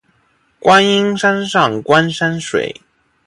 [0.57, 2.81] 观音山上观山水